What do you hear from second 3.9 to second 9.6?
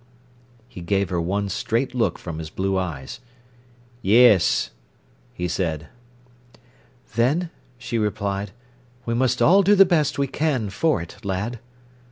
"Yes," he said. "Then," she replied, "we must